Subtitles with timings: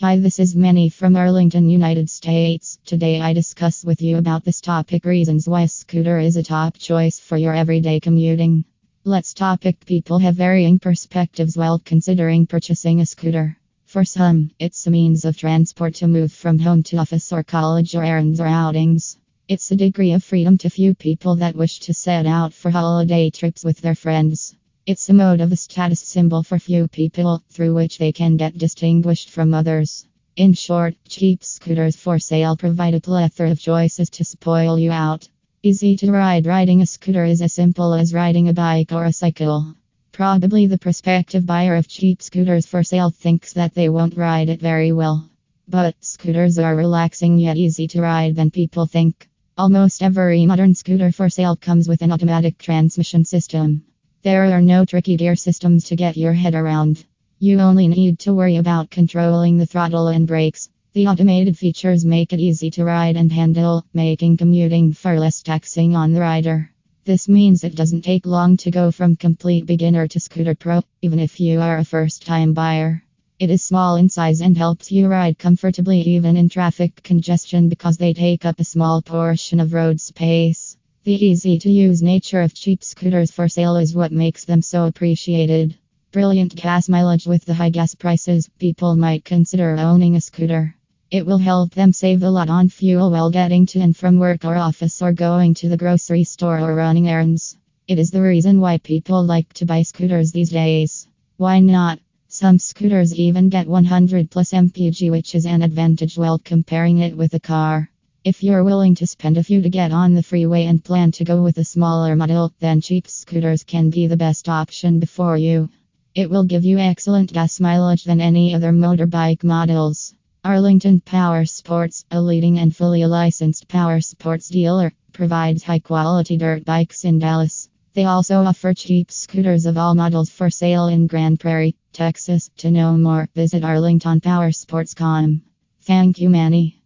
[0.00, 2.78] Hi, this is Manny from Arlington, United States.
[2.86, 7.18] Today I discuss with you about this topic reasons why scooter is a top choice
[7.18, 8.64] for your everyday commuting.
[9.02, 13.58] Let's topic people have varying perspectives while considering purchasing a scooter.
[13.86, 17.96] For some, it's a means of transport to move from home to office or college
[17.96, 19.18] or errands or outings.
[19.48, 23.30] It's a degree of freedom to few people that wish to set out for holiday
[23.30, 24.54] trips with their friends.
[24.90, 28.56] It's a mode of a status symbol for few people, through which they can get
[28.56, 30.06] distinguished from others.
[30.34, 35.28] In short, cheap scooters for sale provide a plethora of choices to spoil you out.
[35.62, 39.12] Easy to ride Riding a scooter is as simple as riding a bike or a
[39.12, 39.74] cycle.
[40.10, 44.62] Probably the prospective buyer of cheap scooters for sale thinks that they won't ride it
[44.62, 45.28] very well.
[45.68, 49.28] But scooters are relaxing yet easy to ride than people think.
[49.58, 53.84] Almost every modern scooter for sale comes with an automatic transmission system.
[54.24, 57.04] There are no tricky gear systems to get your head around.
[57.38, 60.68] You only need to worry about controlling the throttle and brakes.
[60.94, 65.94] The automated features make it easy to ride and handle, making commuting far less taxing
[65.94, 66.68] on the rider.
[67.04, 71.20] This means it doesn't take long to go from complete beginner to scooter pro, even
[71.20, 73.04] if you are a first time buyer.
[73.38, 77.98] It is small in size and helps you ride comfortably even in traffic congestion because
[77.98, 80.67] they take up a small portion of road space.
[81.04, 84.86] The easy to use nature of cheap scooters for sale is what makes them so
[84.86, 85.76] appreciated.
[86.10, 90.74] Brilliant gas mileage with the high gas prices, people might consider owning a scooter.
[91.10, 94.44] It will help them save a lot on fuel while getting to and from work
[94.44, 97.56] or office or going to the grocery store or running errands.
[97.86, 101.06] It is the reason why people like to buy scooters these days.
[101.36, 102.00] Why not?
[102.26, 107.32] Some scooters even get 100 plus mpg, which is an advantage while comparing it with
[107.34, 107.88] a car.
[108.28, 111.24] If you're willing to spend a few to get on the freeway and plan to
[111.24, 115.70] go with a smaller model, then cheap scooters can be the best option before you.
[116.14, 120.12] It will give you excellent gas mileage than any other motorbike models.
[120.44, 126.66] Arlington Power Sports, a leading and fully licensed power sports dealer, provides high quality dirt
[126.66, 127.70] bikes in Dallas.
[127.94, 132.50] They also offer cheap scooters of all models for sale in Grand Prairie, Texas.
[132.58, 135.40] To know more, visit arlingtonpowersports.com.
[135.80, 136.77] Thank you, Manny.